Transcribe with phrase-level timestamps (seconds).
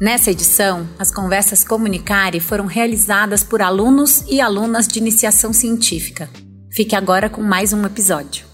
[0.00, 6.28] Nessa edição, as conversas Comunicare foram realizadas por alunos e alunas de iniciação científica.
[6.72, 8.44] Fique agora com mais um episódio.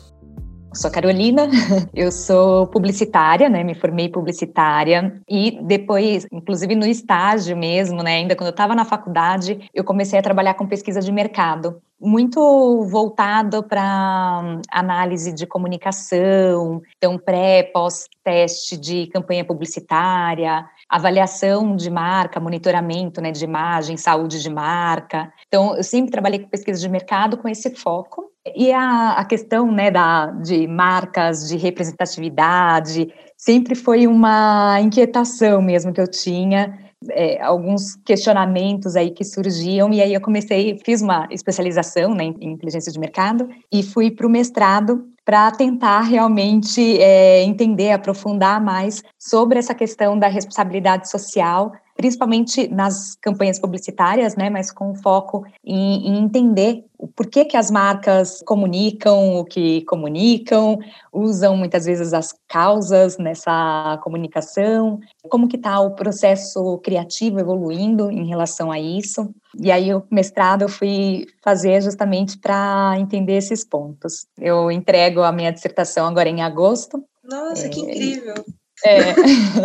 [0.74, 1.48] Sou Carolina,
[1.94, 3.64] eu sou publicitária, né?
[3.64, 8.16] Me formei publicitária e depois, inclusive no estágio mesmo, né?
[8.16, 12.82] Ainda quando eu estava na faculdade, eu comecei a trabalhar com pesquisa de mercado, muito
[12.84, 23.20] voltado para análise de comunicação, então pré, pós-teste de campanha publicitária, avaliação de marca, monitoramento
[23.20, 25.32] né, de imagem, saúde de marca.
[25.46, 28.30] Então, eu sempre trabalhei com pesquisa de mercado com esse foco.
[28.56, 35.92] E a, a questão né, da, de marcas, de representatividade, sempre foi uma inquietação mesmo
[35.92, 41.26] que eu tinha, é, alguns questionamentos aí que surgiam, e aí eu comecei, fiz uma
[41.30, 47.42] especialização né, em inteligência de mercado e fui para o mestrado para tentar realmente é,
[47.42, 54.72] entender, aprofundar mais sobre essa questão da responsabilidade social, principalmente nas campanhas publicitárias, né, mas
[54.72, 60.78] com foco em, em entender o porquê que as marcas comunicam o que comunicam,
[61.12, 64.98] usam muitas vezes as causas nessa comunicação,
[65.28, 69.30] como que está o processo criativo evoluindo em relação a isso.
[69.58, 74.26] E aí o mestrado eu fui fazer justamente para entender esses pontos.
[74.38, 77.04] Eu entrego a minha dissertação agora em agosto.
[77.22, 78.42] Nossa, é, que incrível!
[78.84, 79.14] É.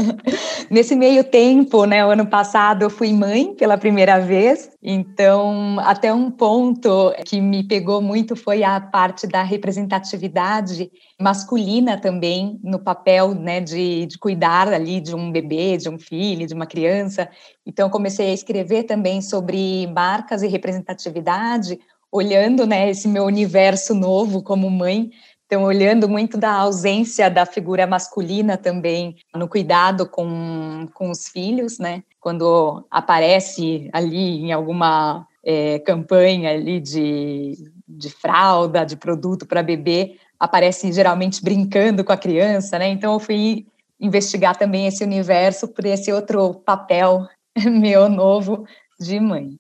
[0.70, 6.14] Nesse meio tempo, né, o ano passado eu fui mãe pela primeira vez, então até
[6.14, 13.34] um ponto que me pegou muito foi a parte da representatividade masculina também no papel,
[13.34, 17.30] né, de, de cuidar ali de um bebê, de um filho, de uma criança.
[17.66, 21.80] Então comecei a escrever também sobre marcas e representatividade,
[22.12, 25.12] olhando, né, esse meu universo novo como mãe
[25.46, 31.78] então, olhando muito da ausência da figura masculina também no cuidado com, com os filhos,
[31.78, 32.04] né?
[32.20, 37.54] Quando aparece ali em alguma é, campanha ali de,
[37.88, 42.90] de fralda, de produto para bebê, aparece geralmente brincando com a criança, né?
[42.90, 43.68] Então, eu fui
[44.00, 48.66] investigar também esse universo por esse outro papel meu novo
[49.00, 49.60] de mãe.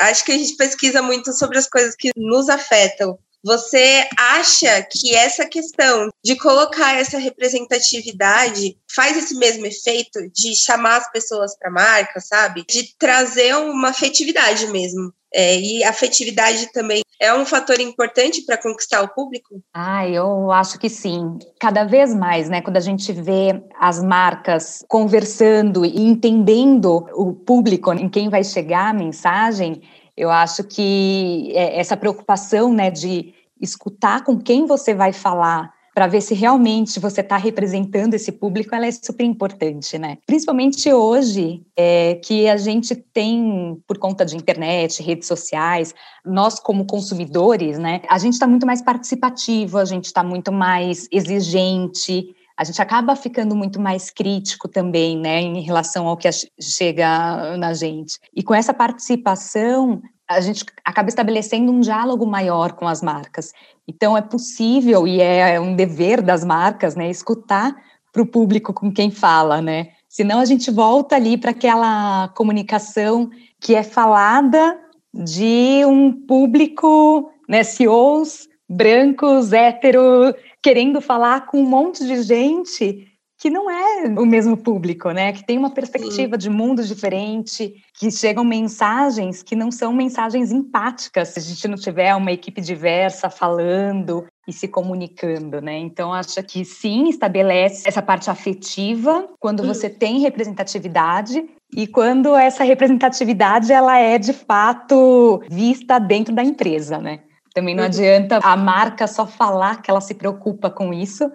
[0.00, 5.14] Acho que a gente pesquisa muito sobre as coisas que nos afetam você acha que
[5.14, 11.68] essa questão de colocar essa representatividade faz esse mesmo efeito de chamar as pessoas para
[11.68, 12.64] a marca, sabe?
[12.68, 15.12] De trazer uma afetividade mesmo.
[15.34, 19.62] É, e afetividade também é um fator importante para conquistar o público?
[19.72, 21.38] Ah, eu acho que sim.
[21.58, 22.60] Cada vez mais, né?
[22.60, 28.90] Quando a gente vê as marcas conversando e entendendo o público em quem vai chegar
[28.90, 29.80] a mensagem,
[30.16, 36.06] eu acho que é, essa preocupação, né, de escutar com quem você vai falar para
[36.06, 40.16] ver se realmente você está representando esse público, ela é super importante, né?
[40.26, 46.86] Principalmente hoje, é, que a gente tem, por conta de internet, redes sociais, nós como
[46.86, 48.00] consumidores, né?
[48.08, 53.16] A gente está muito mais participativo, a gente está muito mais exigente, a gente acaba
[53.16, 56.28] ficando muito mais crítico também, né, em relação ao que
[56.60, 58.18] chega na gente.
[58.34, 63.52] E com essa participação, a gente acaba estabelecendo um diálogo maior com as marcas.
[63.86, 67.74] Então, é possível e é um dever das marcas, né, escutar
[68.12, 69.88] para o público com quem fala, né?
[70.08, 74.78] Senão a gente volta ali para aquela comunicação que é falada
[75.14, 83.08] de um público, né, CEOs brancos, hétero, querendo falar com um monte de gente
[83.42, 85.32] que não é o mesmo público, né?
[85.32, 86.38] Que tem uma perspectiva Sim.
[86.38, 91.76] de mundo diferente, que chegam mensagens que não são mensagens empáticas se a gente não
[91.76, 95.76] tiver uma equipe diversa falando e se comunicando, né?
[95.76, 101.44] Então acho que sim estabelece essa parte afetiva quando você tem representatividade
[101.74, 107.22] e quando essa representatividade ela é de fato vista dentro da empresa, né?
[107.54, 107.88] Também não uhum.
[107.88, 111.30] adianta a marca só falar que ela se preocupa com isso,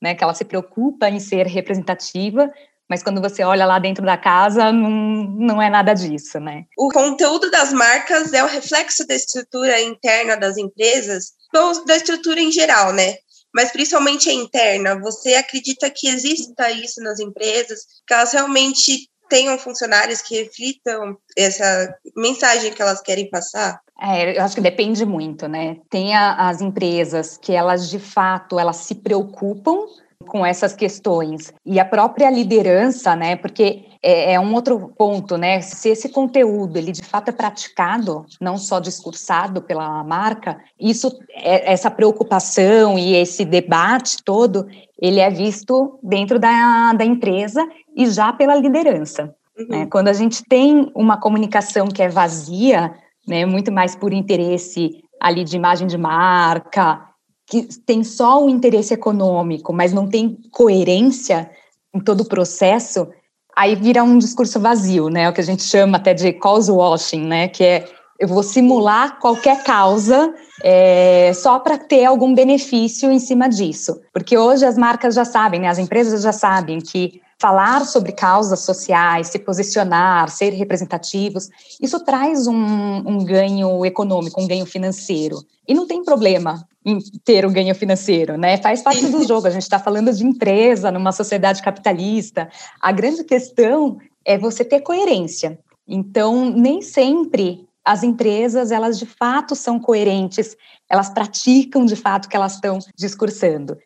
[0.00, 2.50] né, que ela se preocupa em ser representativa,
[2.92, 6.64] mas quando você olha lá dentro da casa, não, não é nada disso, né?
[6.76, 12.40] O conteúdo das marcas é o reflexo da estrutura interna das empresas, ou da estrutura
[12.40, 13.14] em geral, né?
[13.54, 15.00] Mas principalmente a interna.
[15.00, 21.96] Você acredita que exista isso nas empresas, que elas realmente tenham funcionários que reflitam essa
[22.14, 23.80] mensagem que elas querem passar?
[23.98, 25.78] É, eu acho que depende muito, né?
[25.88, 29.86] Tem a, as empresas que elas de fato elas se preocupam
[30.22, 33.36] com essas questões e a própria liderança, né?
[33.36, 35.60] Porque é, é, um outro ponto, né?
[35.60, 41.72] Se esse conteúdo ele de fato é praticado, não só discursado pela marca, isso é,
[41.72, 44.66] essa preocupação e esse debate todo,
[45.00, 47.64] ele é visto dentro da, da empresa
[47.96, 49.34] e já pela liderança.
[49.56, 49.66] Uhum.
[49.68, 49.86] Né?
[49.86, 52.92] Quando a gente tem uma comunicação que é vazia,
[53.26, 53.46] né?
[53.46, 57.11] Muito mais por interesse ali de imagem de marca,
[57.46, 61.50] que tem só o interesse econômico, mas não tem coerência
[61.94, 63.08] em todo o processo,
[63.54, 65.28] aí vira um discurso vazio, né?
[65.28, 67.48] O que a gente chama até de cause washing, né?
[67.48, 67.84] Que é
[68.22, 74.00] eu vou simular qualquer causa é, só para ter algum benefício em cima disso.
[74.12, 78.60] Porque hoje as marcas já sabem, né, as empresas já sabem que falar sobre causas
[78.60, 81.48] sociais, se posicionar, ser representativos,
[81.80, 85.42] isso traz um, um ganho econômico, um ganho financeiro.
[85.66, 88.58] E não tem problema em ter um ganho financeiro, né?
[88.58, 89.48] Faz parte do jogo.
[89.48, 92.48] A gente está falando de empresa numa sociedade capitalista.
[92.80, 95.58] A grande questão é você ter coerência.
[95.86, 100.56] Então, nem sempre as empresas, elas de fato são coerentes,
[100.88, 103.76] elas praticam de fato o que elas estão discursando.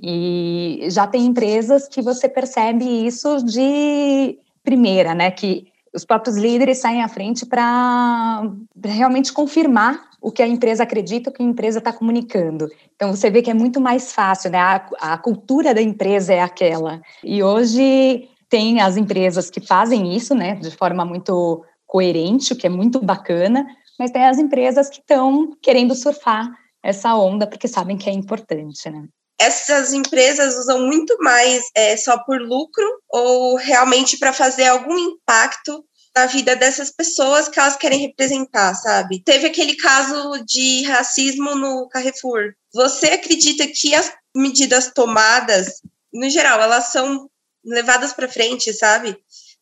[0.00, 5.30] E já tem empresas que você percebe isso de primeira, né?
[5.30, 8.42] Que os próprios líderes saem à frente para
[8.84, 12.68] realmente confirmar o que a empresa acredita, o que a empresa está comunicando.
[12.94, 14.58] Então você vê que é muito mais fácil, né?
[14.58, 17.00] A, a cultura da empresa é aquela.
[17.24, 20.56] E hoje tem as empresas que fazem isso, né?
[20.56, 23.66] De forma muito coerente, o que é muito bacana,
[23.98, 26.50] mas tem as empresas que estão querendo surfar
[26.82, 29.08] essa onda porque sabem que é importante, né?
[29.38, 35.84] Essas empresas usam muito mais é, só por lucro ou realmente para fazer algum impacto
[36.14, 39.22] na vida dessas pessoas que elas querem representar, sabe?
[39.22, 42.54] Teve aquele caso de racismo no Carrefour.
[42.72, 47.28] Você acredita que as medidas tomadas, no geral, elas são
[47.62, 49.14] levadas para frente, sabe?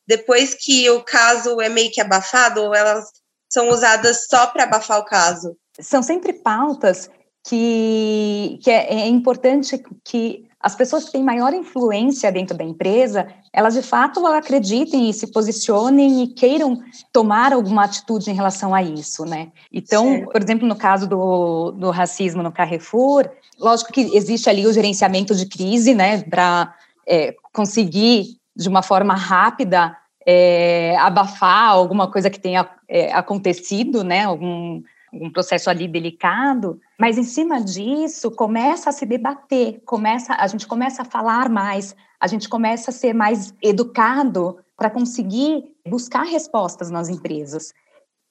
[0.06, 3.04] Depois que o caso é meio que abafado, ou elas
[3.48, 5.56] são usadas só para abafar o caso?
[5.80, 7.10] São sempre pautas
[7.46, 13.28] que, que é, é, importante que as pessoas que têm maior influência dentro da empresa,
[13.52, 16.80] elas de fato acreditem e se posicionem e queiram
[17.12, 19.52] tomar alguma atitude em relação a isso, né?
[19.70, 20.30] Então, certo.
[20.30, 23.28] por exemplo, no caso do, do racismo no Carrefour,
[23.60, 26.74] lógico que existe ali o gerenciamento de crise, né, para
[27.06, 29.94] é, conseguir de uma forma rápida
[30.26, 34.82] é, abafar alguma coisa que tenha é, acontecido, né, algum
[35.20, 40.66] um processo ali delicado, mas em cima disso começa a se debater, começa, a gente
[40.66, 46.90] começa a falar mais, a gente começa a ser mais educado para conseguir buscar respostas
[46.90, 47.72] nas empresas.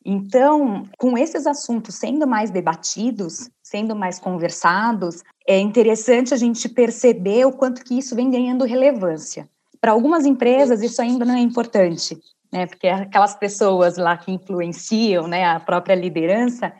[0.05, 7.45] Então, com esses assuntos sendo mais debatidos, sendo mais conversados, é interessante a gente perceber
[7.45, 9.49] o quanto que isso vem ganhando relevância.
[9.83, 12.17] Para algumas empresas, isso ainda não é importante,
[12.53, 12.65] né?
[12.65, 16.71] Porque aquelas pessoas lá que influenciam, né, a própria liderança,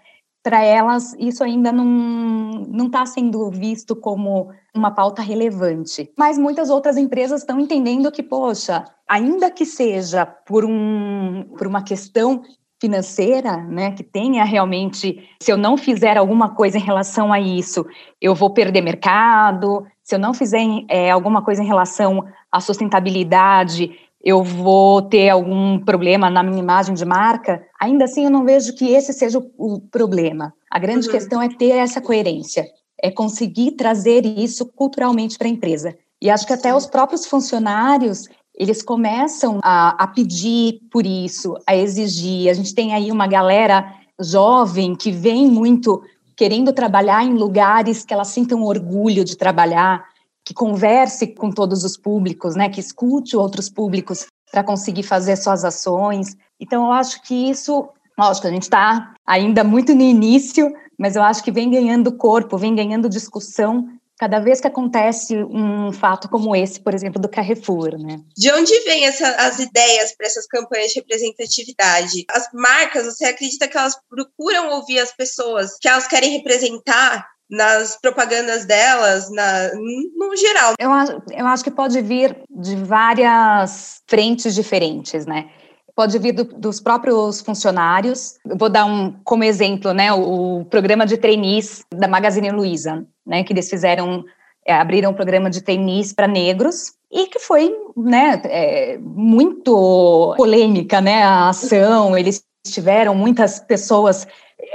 [0.42, 6.10] para elas isso ainda não está sendo visto como uma pauta relevante.
[6.18, 11.84] Mas muitas outras empresas estão entendendo que, poxa, ainda que seja por um por uma
[11.84, 12.42] questão
[12.80, 17.86] financeira, né, que tenha realmente, se eu não fizer alguma coisa em relação a isso,
[18.22, 19.86] eu vou perder mercado.
[20.04, 23.92] Se eu não fizer é, alguma coisa em relação à sustentabilidade,
[24.24, 28.74] eu vou ter algum problema na minha imagem de marca, ainda assim eu não vejo
[28.74, 30.54] que esse seja o, o problema.
[30.72, 31.14] A grande uhum.
[31.14, 32.66] questão é ter essa coerência,
[33.02, 35.96] é conseguir trazer isso culturalmente para a empresa.
[36.22, 41.76] E acho que até os próprios funcionários, eles começam a, a pedir por isso, a
[41.76, 42.50] exigir.
[42.50, 46.02] A gente tem aí uma galera jovem que vem muito
[46.36, 50.06] querendo trabalhar em lugares que elas sintam orgulho de trabalhar,
[50.46, 55.64] que converse com todos os públicos, né, que escute outros públicos para conseguir fazer suas
[55.64, 56.36] ações.
[56.60, 61.24] Então, eu acho que isso, lógico, a gente está ainda muito no início, mas eu
[61.24, 63.90] acho que vem ganhando corpo, vem ganhando discussão
[64.20, 68.22] cada vez que acontece um fato como esse, por exemplo, do Carrefour, né?
[68.38, 72.26] De onde vêm as ideias para essas campanhas de representatividade?
[72.30, 78.00] As marcas, você acredita que elas procuram ouvir as pessoas que elas querem representar nas
[78.00, 80.74] propagandas delas, na, no geral.
[80.80, 80.90] Eu,
[81.32, 85.50] eu acho que pode vir de várias frentes diferentes, né?
[85.96, 88.38] Pode vir do, dos próprios funcionários.
[88.46, 93.06] Eu vou dar um como exemplo, né, o, o programa de trainees da Magazine Luiza,
[93.26, 94.24] né, que eles fizeram
[94.66, 101.02] é, abriram um programa de trainees para negros e que foi né, é, muito polêmica
[101.02, 104.26] né, a ação, eles tiveram muitas pessoas,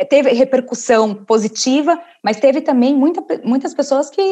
[0.08, 4.22] teve repercussão positiva, mas teve também muita, muitas pessoas que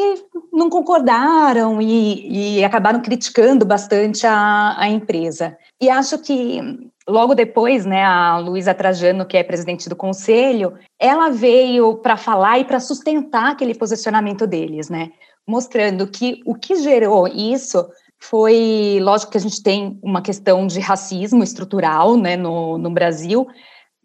[0.51, 5.57] não concordaram e, e acabaram criticando bastante a, a empresa.
[5.81, 11.29] E acho que logo depois, né, a Luísa Trajano, que é presidente do conselho, ela
[11.29, 15.11] veio para falar e para sustentar aquele posicionamento deles, né?
[15.47, 17.87] mostrando que o que gerou isso
[18.19, 23.47] foi, lógico que a gente tem uma questão de racismo estrutural né, no, no Brasil,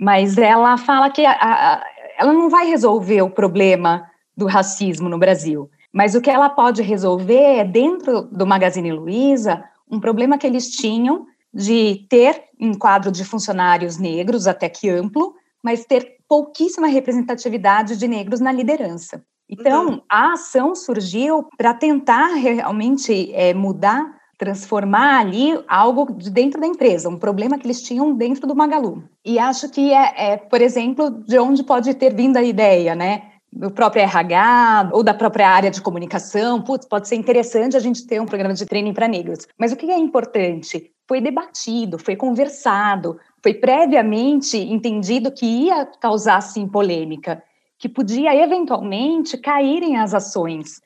[0.03, 1.87] mas ela fala que a, a,
[2.19, 6.83] ela não vai resolver o problema do racismo no Brasil, mas o que ela pode
[6.83, 13.13] resolver é, dentro do Magazine Luiza, um problema que eles tinham de ter um quadro
[13.13, 19.25] de funcionários negros, até que amplo, mas ter pouquíssima representatividade de negros na liderança.
[19.49, 20.01] Então, uhum.
[20.09, 24.05] a ação surgiu para tentar realmente é, mudar,
[24.43, 29.05] transformar ali algo de dentro da empresa, um problema que eles tinham dentro do Magalu.
[29.25, 33.23] E acho que é, é por exemplo, de onde pode ter vindo a ideia, né?
[33.53, 38.07] do próprio RH ou da própria área de comunicação, putz, pode ser interessante a gente
[38.07, 39.47] ter um programa de training para negros.
[39.59, 40.91] Mas o que é importante?
[41.07, 47.43] Foi debatido, foi conversado, foi previamente entendido que ia causar sim polêmica
[47.79, 50.81] que podia eventualmente caírem as ações.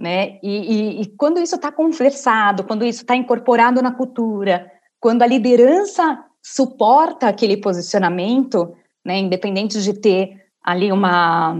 [0.00, 0.38] Né?
[0.42, 5.26] E, e, e quando isso está conversado, quando isso está incorporado na cultura, quando a
[5.26, 11.54] liderança suporta aquele posicionamento, né, independente de ter ali uma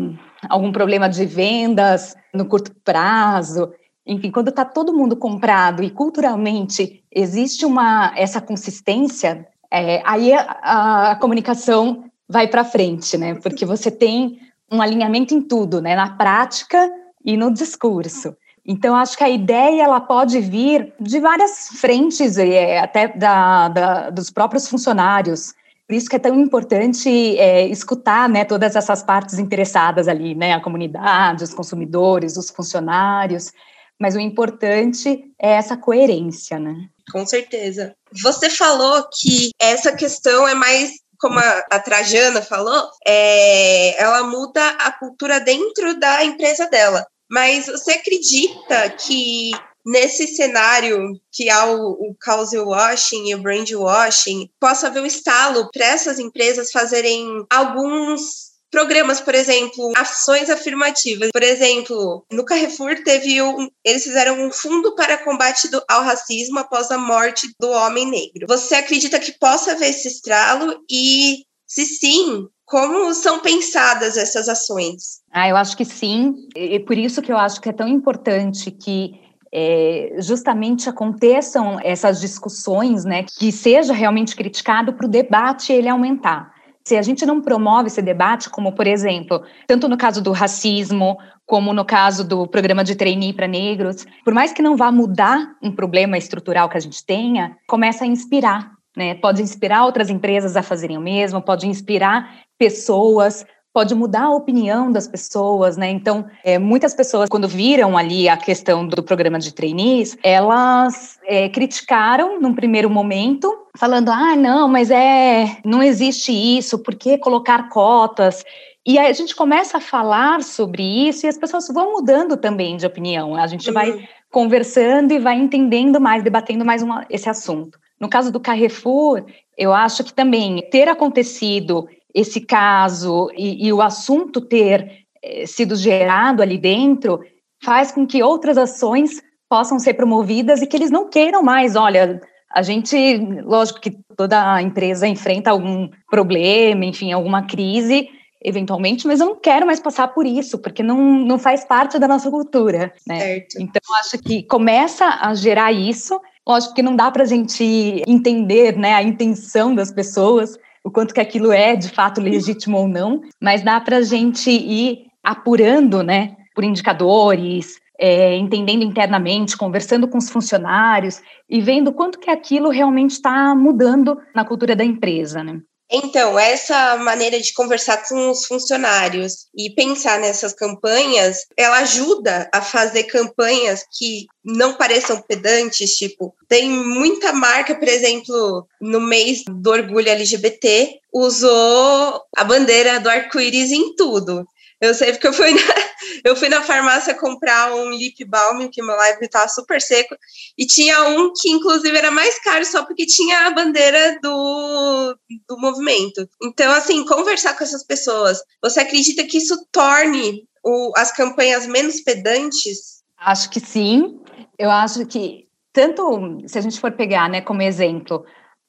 [0.49, 3.75] algum problema de vendas no curto prazo,
[4.06, 11.11] enfim, quando está todo mundo comprado e culturalmente existe uma essa consistência, é, aí a,
[11.11, 13.35] a comunicação vai para frente, né?
[13.35, 14.38] Porque você tem
[14.73, 15.94] um alinhamento em tudo, né?
[15.94, 16.90] Na prática
[17.25, 18.37] e no discurso.
[18.65, 24.11] Então, acho que a ideia ela pode vir de várias frentes, é, até da, da,
[24.11, 25.55] dos próprios funcionários.
[25.87, 27.09] Por isso que é tão importante
[27.39, 30.53] é, escutar né, todas essas partes interessadas ali, né?
[30.53, 33.50] A comunidade, os consumidores, os funcionários.
[33.99, 36.89] Mas o importante é essa coerência, né?
[37.11, 37.95] Com certeza.
[38.23, 44.67] Você falou que essa questão é mais como a, a Trajana falou, é, ela muda
[44.71, 47.07] a cultura dentro da empresa dela.
[47.31, 49.53] Mas você acredita que
[49.85, 55.07] nesse cenário que há o, o cause washing e o brand washing, possa haver um
[55.07, 61.31] estalo para essas empresas fazerem alguns programas, por exemplo, ações afirmativas.
[61.33, 66.59] Por exemplo, no Carrefour teve um, eles fizeram um fundo para combate do, ao racismo
[66.59, 68.47] após a morte do homem negro.
[68.49, 75.21] Você acredita que possa haver esse estralo e se sim, como são pensadas essas ações?
[75.33, 76.35] Ah, eu acho que sim.
[76.57, 79.12] E por isso que eu acho que é tão importante que
[79.53, 86.53] é, justamente aconteçam essas discussões, né, que seja realmente criticado para o debate ele aumentar.
[86.90, 91.16] Se a gente não promove esse debate, como por exemplo, tanto no caso do racismo,
[91.47, 95.54] como no caso do programa de trainee para negros, por mais que não vá mudar
[95.62, 99.14] um problema estrutural que a gente tenha, começa a inspirar, né?
[99.14, 102.28] Pode inspirar outras empresas a fazerem o mesmo, pode inspirar
[102.59, 105.90] pessoas pode mudar a opinião das pessoas, né?
[105.90, 111.49] Então, é, muitas pessoas, quando viram ali a questão do programa de trainees, elas é,
[111.49, 117.69] criticaram num primeiro momento, falando: ah, não, mas é, não existe isso, por que colocar
[117.69, 118.45] cotas?
[118.87, 122.77] E aí a gente começa a falar sobre isso e as pessoas vão mudando também
[122.77, 123.37] de opinião.
[123.37, 124.03] A gente vai uhum.
[124.31, 127.79] conversando e vai entendendo mais, debatendo mais uma, esse assunto.
[128.00, 129.25] No caso do Carrefour,
[129.57, 135.77] eu acho que também ter acontecido esse caso e, e o assunto ter eh, sido
[135.77, 137.21] gerado ali dentro
[137.62, 142.21] faz com que outras ações possam ser promovidas e que eles não queiram mais, olha,
[142.52, 148.09] a gente, lógico que toda empresa enfrenta algum problema, enfim, alguma crise,
[148.42, 152.09] eventualmente, mas eu não quero mais passar por isso, porque não, não faz parte da
[152.09, 153.21] nossa cultura, né?
[153.21, 153.61] Certo.
[153.61, 158.76] Então, acho que começa a gerar isso, lógico que não dá para a gente entender,
[158.76, 163.23] né, a intenção das pessoas, o quanto que aquilo é de fato legítimo ou não,
[163.40, 170.16] mas dá para a gente ir apurando, né, por indicadores, é, entendendo internamente, conversando com
[170.16, 175.61] os funcionários e vendo quanto que aquilo realmente está mudando na cultura da empresa, né?
[175.92, 182.62] Então, essa maneira de conversar com os funcionários e pensar nessas campanhas, ela ajuda a
[182.62, 189.71] fazer campanhas que não pareçam pedantes, tipo, tem muita marca, por exemplo, no mês do
[189.71, 194.47] orgulho LGBT, usou a bandeira do arco-íris em tudo.
[194.80, 195.60] Eu sei porque eu fui na,
[196.25, 200.16] Eu fui na farmácia comprar um lip balm, que meu lábio estava super seco,
[200.56, 205.16] e tinha um que, inclusive, era mais caro só porque tinha a bandeira do,
[205.49, 206.28] do movimento.
[206.42, 212.00] Então, assim, conversar com essas pessoas, você acredita que isso torne o, as campanhas menos
[212.00, 213.02] pedantes?
[213.18, 214.20] Acho que sim.
[214.58, 218.25] Eu acho que, tanto se a gente for pegar né, como exemplo,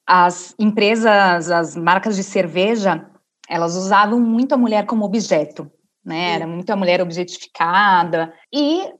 [0.06, 3.06] as empresas, as marcas de cerveja,
[3.48, 5.70] elas usavam muito a mulher como objeto,
[6.04, 6.34] né?
[6.34, 8.32] Era muito a mulher objetificada.
[8.52, 8.92] E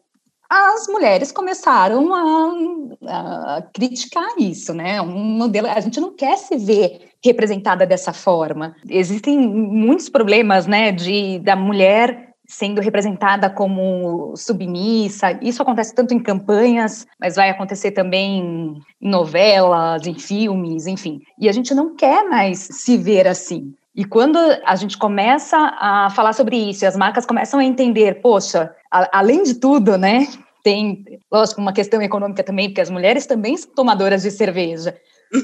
[0.48, 5.00] as mulheres começaram a, a, criticar isso, né?
[5.00, 8.76] Um modelo, a gente não quer se ver representada dessa forma.
[8.88, 15.38] Existem muitos problemas, né, de da mulher sendo representada como submissa.
[15.40, 18.40] Isso acontece tanto em campanhas, mas vai acontecer também
[19.00, 21.22] em novelas, em filmes, enfim.
[21.38, 23.72] E a gente não quer mais se ver assim.
[23.94, 28.22] E quando a gente começa a falar sobre isso, e as marcas começam a entender,
[28.22, 30.26] poxa, a, além de tudo, né,
[30.64, 34.96] tem, lógico, uma questão econômica também, porque as mulheres também são tomadoras de cerveja,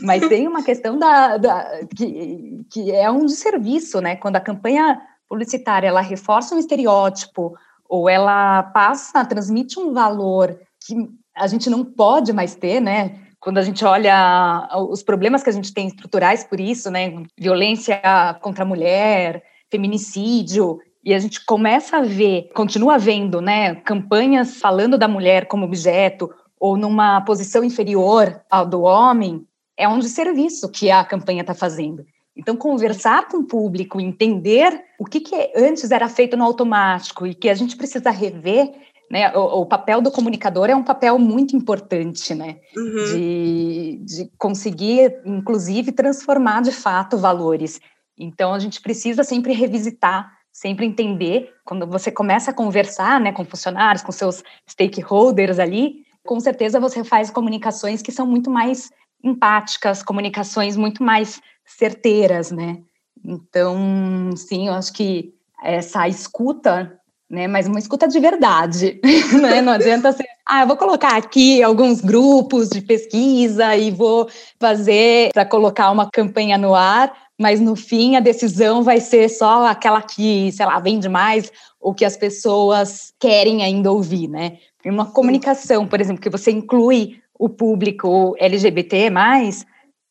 [0.02, 4.98] mas tem uma questão da, da que, que é um desserviço, né, quando a campanha
[5.28, 7.54] publicitária ela reforça um estereótipo
[7.86, 10.94] ou ela passa, transmite um valor que
[11.34, 15.52] a gente não pode mais ter, né, quando a gente olha os problemas que a
[15.54, 17.98] gente tem estruturais por isso, né, violência
[18.42, 24.98] contra a mulher, feminicídio, e a gente começa a ver, continua vendo, né, campanhas falando
[24.98, 26.28] da mulher como objeto
[26.60, 29.46] ou numa posição inferior ao do homem,
[29.78, 32.04] é um desserviço que a campanha está fazendo.
[32.36, 37.34] Então, conversar com o público, entender o que, que antes era feito no automático e
[37.34, 38.74] que a gente precisa rever
[39.10, 39.34] né?
[39.34, 42.58] O, o, papel do comunicador é um papel muito importante, né?
[42.76, 43.04] Uhum.
[43.04, 47.80] De, de conseguir, inclusive, transformar de fato valores.
[48.18, 51.52] Então, a gente precisa sempre revisitar, sempre entender.
[51.64, 57.02] Quando você começa a conversar né, com funcionários, com seus stakeholders ali, com certeza você
[57.02, 58.90] faz comunicações que são muito mais
[59.24, 62.82] empáticas, comunicações muito mais certeiras, né?
[63.24, 66.98] Então, sim, eu acho que essa escuta
[67.30, 67.46] né?
[67.46, 69.00] Mas uma escuta de verdade,
[69.40, 69.60] né?
[69.60, 75.30] Não adianta ser, ah, eu vou colocar aqui alguns grupos de pesquisa e vou fazer
[75.32, 80.00] para colocar uma campanha no ar, mas no fim a decisão vai ser só aquela
[80.00, 84.58] que, sei lá, vende mais ou que as pessoas querem ainda ouvir, né?
[84.84, 89.10] Uma comunicação, por exemplo, que você inclui o público LGBT+,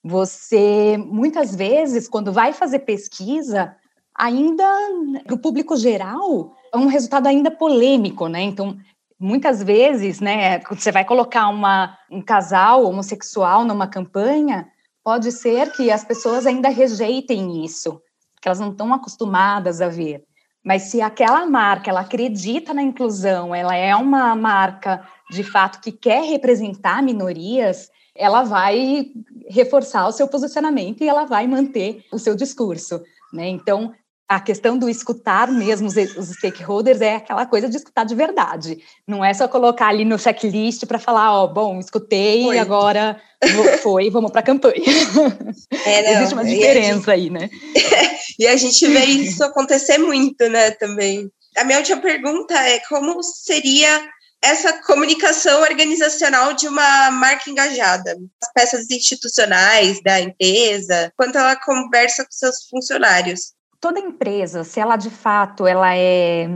[0.03, 3.75] você muitas vezes quando vai fazer pesquisa,
[4.15, 4.63] ainda
[5.25, 8.41] para o público geral, um resultado ainda polêmico, né?
[8.41, 8.77] Então,
[9.19, 14.67] muitas vezes, né, você vai colocar uma, um casal homossexual numa campanha,
[15.03, 18.01] pode ser que as pessoas ainda rejeitem isso,
[18.41, 20.23] que elas não estão acostumadas a ver.
[20.63, 25.91] Mas se aquela marca, ela acredita na inclusão, ela é uma marca de fato que
[25.91, 29.11] quer representar minorias, ela vai
[29.49, 33.01] reforçar o seu posicionamento e ela vai manter o seu discurso.
[33.31, 33.47] Né?
[33.47, 33.93] Então,
[34.27, 38.77] a questão do escutar mesmo os, os, stakeholders é aquela coisa de escutar de verdade.
[39.07, 42.59] Não é só colocar ali no checklist para falar, ó, oh, bom, escutei, foi.
[42.59, 43.21] agora
[43.81, 44.83] foi, vamos para a campanha.
[45.85, 47.49] É, Existe uma diferença gente, aí, né?
[48.37, 51.31] e a gente vê isso acontecer muito, né, também.
[51.55, 54.09] A minha última pergunta é como seria
[54.41, 62.23] essa comunicação organizacional de uma marca engajada, as peças institucionais da empresa, quanto ela conversa
[62.23, 66.47] com seus funcionários toda empresa, se ela de fato ela é,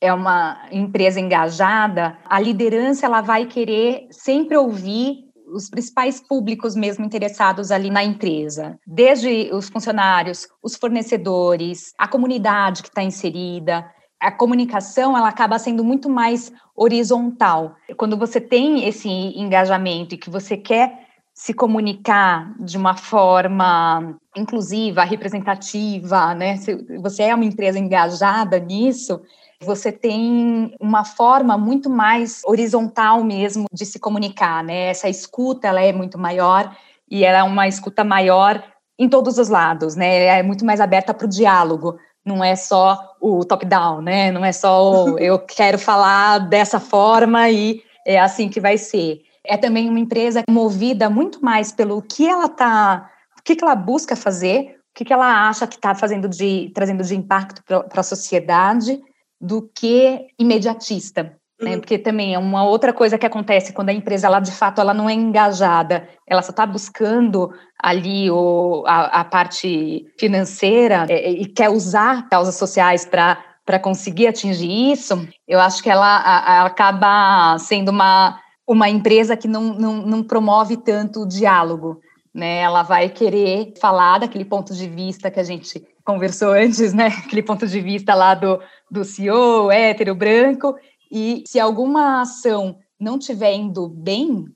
[0.00, 5.24] é uma empresa engajada, a liderança ela vai querer sempre ouvir
[5.54, 12.82] os principais públicos mesmo interessados ali na empresa, desde os funcionários, os fornecedores, a comunidade
[12.82, 13.88] que está inserida.
[14.18, 17.76] A comunicação ela acaba sendo muito mais horizontal.
[17.96, 21.03] Quando você tem esse engajamento e que você quer
[21.34, 26.56] se comunicar de uma forma inclusiva, representativa, né?
[26.56, 29.20] Se você é uma empresa engajada nisso,
[29.60, 34.90] você tem uma forma muito mais horizontal mesmo de se comunicar, né?
[34.90, 36.74] Essa escuta ela é muito maior
[37.10, 38.62] e ela é uma escuta maior
[38.96, 40.26] em todos os lados, né?
[40.26, 41.98] É muito mais aberta para o diálogo.
[42.24, 44.30] Não é só o top-down, né?
[44.30, 49.20] Não é só o, eu quero falar dessa forma e é assim que vai ser
[49.46, 53.74] é também uma empresa movida muito mais pelo que ela está, o que, que ela
[53.74, 58.00] busca fazer, o que, que ela acha que está fazendo de trazendo de impacto para
[58.00, 59.00] a sociedade,
[59.40, 61.36] do que imediatista.
[61.60, 61.74] Né?
[61.74, 61.80] Uhum.
[61.80, 64.94] Porque também é uma outra coisa que acontece quando a empresa ela de fato ela
[64.94, 71.46] não é engajada, ela só está buscando ali o, a, a parte financeira é, e
[71.46, 77.58] quer usar causas sociais para para conseguir atingir isso, eu acho que ela, ela acaba
[77.58, 82.00] sendo uma, uma empresa que não, não, não promove tanto o diálogo.
[82.32, 87.06] Né, ela vai querer falar daquele ponto de vista que a gente conversou antes, né?
[87.24, 90.74] Aquele ponto de vista lá do, do CEO, hétero, branco,
[91.10, 94.46] e se alguma ação não estiver indo bem,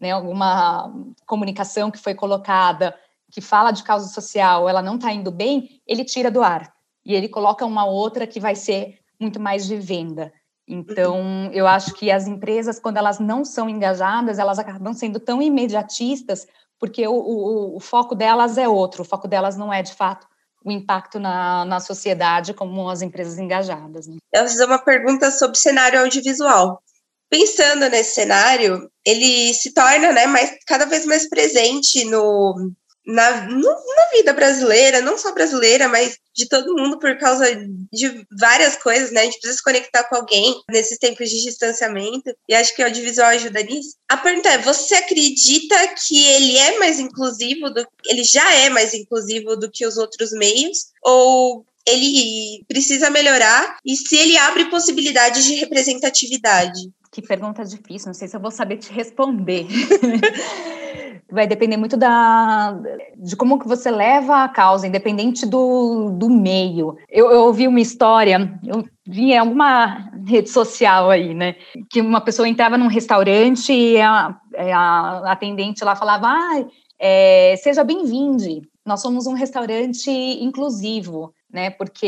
[0.00, 0.92] né, alguma
[1.26, 2.94] comunicação que foi colocada
[3.30, 6.72] que fala de causa social, ela não está indo bem, ele tira do ar
[7.04, 10.32] e ele coloca uma outra que vai ser muito mais de venda.
[10.68, 15.40] Então, eu acho que as empresas, quando elas não são engajadas, elas acabam sendo tão
[15.40, 16.46] imediatistas,
[16.78, 20.26] porque o, o, o foco delas é outro, o foco delas não é, de fato,
[20.64, 24.08] o impacto na, na sociedade como as empresas engajadas.
[24.08, 24.16] Né?
[24.32, 26.82] Eu fazer uma pergunta sobre cenário audiovisual.
[27.30, 32.72] Pensando nesse cenário, ele se torna né, mais, cada vez mais presente no,
[33.06, 37.46] na, na vida brasileira, não só brasileira, mas de todo mundo por causa
[37.92, 39.20] de várias coisas, né?
[39.20, 42.84] A gente precisa se conectar com alguém nesses tempos de distanciamento, e acho que o
[42.84, 43.94] audiovisual ajuda nisso.
[44.08, 48.92] A pergunta é: você acredita que ele é mais inclusivo, do, ele já é mais
[48.92, 50.86] inclusivo do que os outros meios?
[51.02, 53.78] Ou ele precisa melhorar?
[53.84, 56.90] E se ele abre possibilidades de representatividade?
[57.12, 59.66] Que pergunta difícil, não sei se eu vou saber te responder.
[61.30, 62.78] vai depender muito da,
[63.16, 66.96] de como que você leva a causa, independente do, do meio.
[67.08, 71.56] Eu, eu ouvi uma história, eu vi em alguma rede social aí, né,
[71.90, 76.64] que uma pessoa entrava num restaurante e a, a atendente lá falava, ah,
[76.98, 82.06] é, seja bem-vindo, nós somos um restaurante inclusivo, né, porque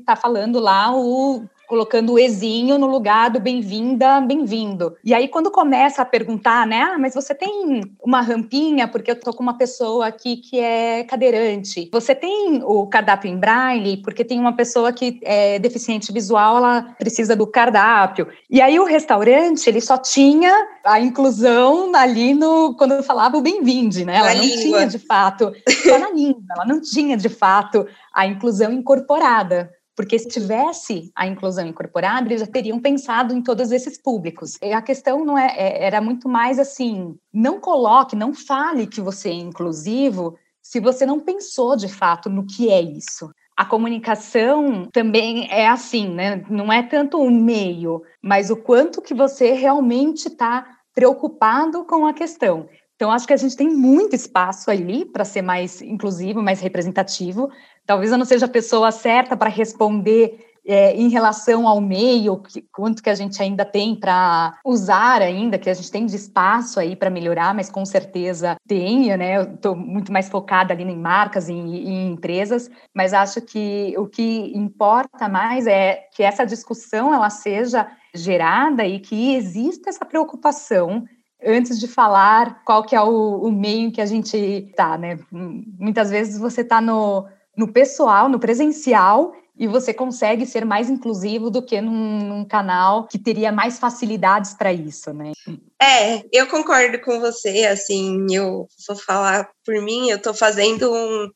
[0.00, 4.96] está falando lá o colocando o ezinho no lugar do bem-vinda, bem-vindo.
[5.04, 9.20] E aí, quando começa a perguntar, né, ah, mas você tem uma rampinha, porque eu
[9.20, 11.88] tô com uma pessoa aqui que é cadeirante.
[11.92, 16.96] Você tem o cardápio em braille, porque tem uma pessoa que é deficiente visual, ela
[16.98, 18.26] precisa do cardápio.
[18.50, 20.52] E aí, o restaurante, ele só tinha
[20.84, 24.16] a inclusão ali no, quando falava o bem-vinde, né?
[24.16, 24.60] Ela na não língua.
[24.60, 25.52] tinha, de fato,
[25.84, 31.26] só na língua, ela não tinha, de fato, a inclusão incorporada porque se tivesse a
[31.26, 34.58] inclusão incorporada, eles já teriam pensado em todos esses públicos.
[34.62, 39.00] E a questão não é, é, era muito mais assim, não coloque, não fale que
[39.00, 43.30] você é inclusivo se você não pensou de fato no que é isso.
[43.56, 46.44] A comunicação também é assim, né?
[46.48, 52.14] Não é tanto o meio, mas o quanto que você realmente está preocupado com a
[52.14, 52.68] questão.
[53.00, 57.50] Então, acho que a gente tem muito espaço ali para ser mais inclusivo, mais representativo.
[57.86, 62.62] Talvez eu não seja a pessoa certa para responder é, em relação ao meio, que,
[62.72, 66.78] quanto que a gente ainda tem para usar ainda, que a gente tem de espaço
[66.78, 69.38] aí para melhorar, mas com certeza tenha, né?
[69.38, 73.94] Eu estou muito mais focada ali em marcas e em, em empresas, mas acho que
[73.96, 80.04] o que importa mais é que essa discussão ela seja gerada e que exista essa
[80.04, 81.04] preocupação
[81.44, 85.18] antes de falar qual que é o, o meio que a gente está, né?
[85.32, 91.50] Muitas vezes você está no, no pessoal, no presencial, e você consegue ser mais inclusivo
[91.50, 95.32] do que num, num canal que teria mais facilidades para isso, né?
[95.80, 101.28] É, eu concordo com você, assim, eu vou falar por mim, eu estou fazendo um,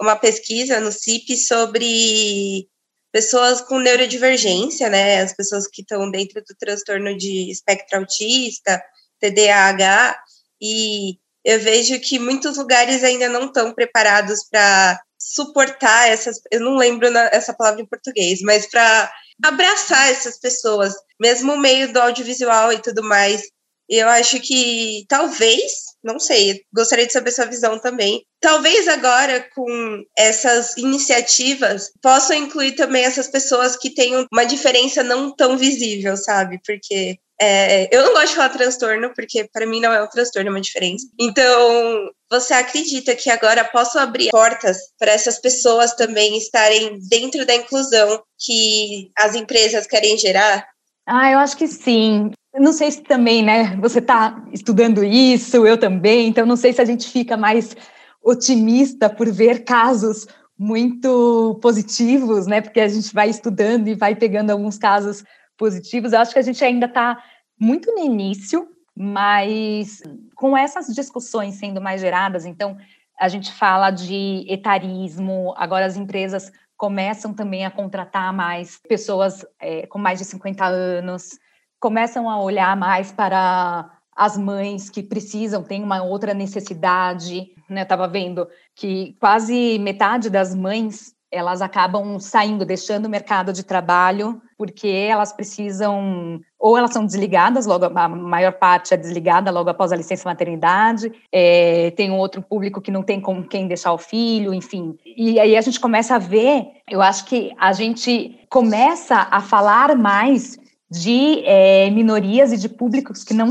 [0.00, 2.68] uma pesquisa no CIP sobre
[3.10, 8.80] pessoas com neurodivergência, né, as pessoas que estão dentro do transtorno de espectro autista,
[9.20, 10.16] TDAH,
[10.60, 16.76] e eu vejo que muitos lugares ainda não estão preparados para suportar essas, eu não
[16.76, 19.10] lembro na, essa palavra em português, mas para
[19.42, 23.42] abraçar essas pessoas, mesmo no meio do audiovisual e tudo mais.
[23.86, 28.24] Eu acho que talvez, não sei, gostaria de saber sua visão também.
[28.40, 35.34] Talvez agora com essas iniciativas possam incluir também essas pessoas que têm uma diferença não
[35.34, 36.58] tão visível, sabe?
[36.64, 40.48] Porque é, eu não gosto de falar transtorno, porque para mim não é um transtorno,
[40.48, 41.06] é uma diferença.
[41.20, 47.54] Então, você acredita que agora posso abrir portas para essas pessoas também estarem dentro da
[47.54, 50.66] inclusão que as empresas querem gerar?
[51.06, 52.30] Ah, eu acho que sim.
[52.54, 53.76] Não sei se também, né?
[53.80, 57.76] Você está estudando isso, eu também, então não sei se a gente fica mais
[58.22, 60.26] otimista por ver casos
[60.58, 62.60] muito positivos, né?
[62.60, 65.24] Porque a gente vai estudando e vai pegando alguns casos
[65.56, 66.12] positivos.
[66.12, 67.22] Eu acho que a gente ainda está
[67.58, 70.00] muito no início, mas
[70.34, 72.76] com essas discussões sendo mais geradas, então
[73.18, 79.86] a gente fala de etarismo, agora as empresas começam também a contratar mais pessoas é,
[79.86, 81.38] com mais de 50 anos,
[81.78, 87.82] começam a olhar mais para as mães que precisam, têm uma outra necessidade, né?
[87.82, 94.40] Estava vendo que quase metade das mães elas acabam saindo, deixando o mercado de trabalho,
[94.56, 99.92] porque elas precisam, ou elas são desligadas, logo a maior parte é desligada logo após
[99.92, 103.98] a licença maternidade, é, tem um outro público que não tem com quem deixar o
[103.98, 104.96] filho, enfim.
[105.04, 109.96] E aí a gente começa a ver, eu acho que a gente começa a falar
[109.96, 110.58] mais
[110.90, 113.48] de é, minorias e de públicos que não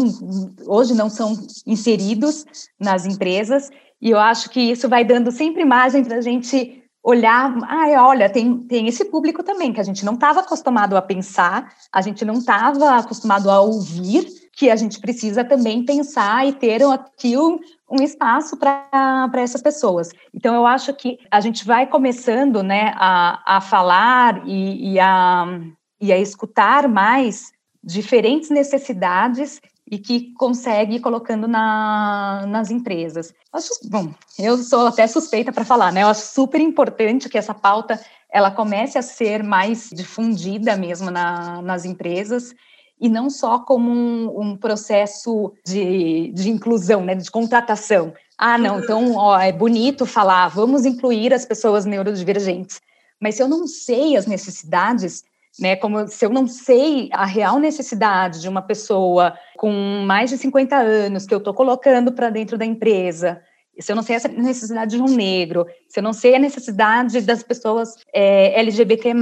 [0.66, 1.34] hoje não são
[1.66, 2.46] inseridos
[2.80, 3.70] nas empresas
[4.02, 8.30] e eu acho que isso vai dando sempre margem para a gente olhar, ah, olha,
[8.30, 12.24] tem, tem esse público também que a gente não estava acostumado a pensar, a gente
[12.24, 17.60] não estava acostumado a ouvir, que a gente precisa também pensar e ter aqui um,
[17.92, 20.12] um espaço para essas pessoas.
[20.34, 25.60] Então, eu acho que a gente vai começando né, a, a falar e, e, a,
[26.00, 27.52] e a escutar mais
[27.84, 33.34] diferentes necessidades e que consegue colocando na, nas empresas.
[33.52, 36.04] Acho, bom, eu sou até suspeita para falar, né?
[36.04, 38.00] Eu acho super importante que essa pauta
[38.32, 42.54] ela comece a ser mais difundida mesmo na, nas empresas
[43.00, 48.13] e não só como um, um processo de, de inclusão, né, de contratação.
[48.38, 52.82] Ah, não, então ó, é bonito falar, vamos incluir as pessoas neurodivergentes,
[53.19, 55.24] mas se eu não sei as necessidades,
[55.60, 55.76] né?
[55.76, 59.72] Como se eu não sei a real necessidade de uma pessoa com
[60.06, 63.42] mais de 50 anos que eu estou colocando para dentro da empresa,
[63.80, 67.22] se eu não sei essa necessidade de um negro, se eu não sei a necessidade
[67.22, 69.13] das pessoas é, LGBT+,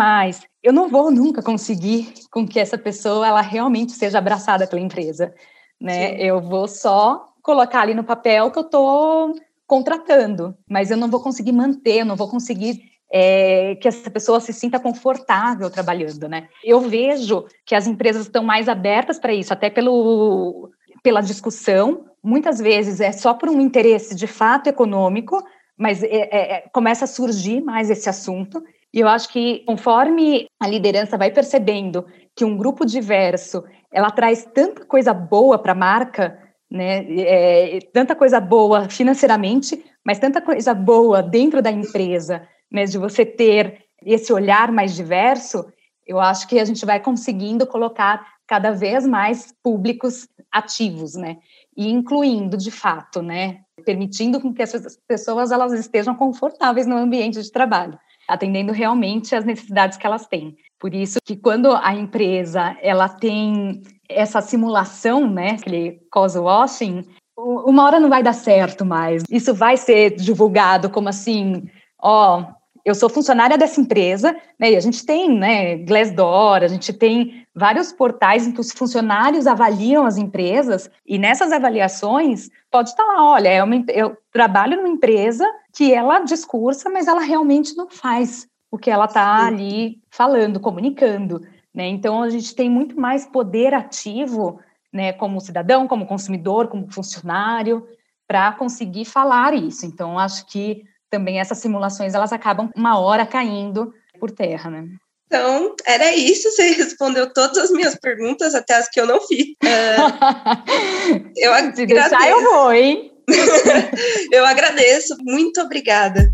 [0.62, 5.34] eu não vou nunca conseguir com que essa pessoa ela realmente seja abraçada pela empresa,
[5.80, 6.10] né?
[6.10, 6.24] Sim.
[6.24, 11.22] Eu vou só colocar ali no papel que eu estou contratando, mas eu não vou
[11.22, 16.48] conseguir manter, eu não vou conseguir é, que essa pessoa se sinta confortável trabalhando, né?
[16.64, 20.70] Eu vejo que as empresas estão mais abertas para isso, até pelo,
[21.04, 22.06] pela discussão.
[22.24, 25.44] Muitas vezes é só por um interesse de fato econômico,
[25.78, 28.64] mas é, é, é, começa a surgir mais esse assunto.
[28.94, 34.48] E eu acho que conforme a liderança vai percebendo que um grupo diverso ela traz
[34.54, 37.06] tanta coisa boa para a marca, né?
[37.20, 43.26] É, tanta coisa boa financeiramente, mas tanta coisa boa dentro da empresa né, de você
[43.26, 45.66] ter esse olhar mais diverso,
[46.06, 51.38] eu acho que a gente vai conseguindo colocar cada vez mais públicos ativos, né,
[51.78, 57.42] e incluindo de fato, né, permitindo com que essas pessoas elas estejam confortáveis no ambiente
[57.42, 60.56] de trabalho, atendendo realmente às necessidades que elas têm.
[60.80, 67.06] Por isso que quando a empresa ela tem essa simulação, né, aquele cause washing,
[67.38, 69.24] uma hora não vai dar certo mais.
[69.30, 72.46] Isso vai ser divulgado como assim, ó,
[72.84, 77.46] eu sou funcionária dessa empresa, né, e a gente tem, né, Glassdoor, a gente tem
[77.54, 83.24] vários portais em que os funcionários avaliam as empresas, e nessas avaliações pode estar lá,
[83.32, 88.48] olha, é uma, eu trabalho numa empresa que ela discursa, mas ela realmente não faz
[88.72, 91.42] o que ela está ali falando, comunicando,
[91.74, 94.60] né, então a gente tem muito mais poder ativo,
[94.92, 97.88] né, como cidadão, como consumidor, como funcionário,
[98.28, 103.94] para conseguir falar isso, então acho que também essas simulações elas acabam uma hora caindo
[104.20, 104.88] por terra, né?
[105.28, 106.52] Então, era isso.
[106.52, 109.48] Você respondeu todas as minhas perguntas, até as que eu não fiz.
[109.64, 113.12] Uh, eu Se deixar, eu vou, hein?
[114.32, 115.16] eu agradeço.
[115.22, 116.34] Muito obrigada.